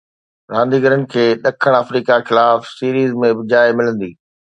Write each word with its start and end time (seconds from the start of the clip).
رانديگرن 0.53 1.01
کي 1.11 1.25
ڏکڻ 1.43 1.73
آفريڪا 1.81 2.15
خلاف 2.29 2.59
سيريز 2.77 3.13
۾ 3.25 3.31
به 3.37 3.47
جاءِ 3.53 3.77
ملندي. 3.83 4.11